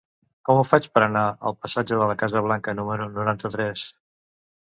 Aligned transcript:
Com 0.49 0.59
ho 0.59 0.61
faig 0.69 0.85
per 0.93 1.01
anar 1.07 1.25
al 1.49 1.57
passatge 1.65 1.99
de 2.01 2.07
la 2.11 2.17
Casa 2.23 2.43
Blanca 2.47 2.75
número 2.79 3.07
noranta-tres? 3.19 3.85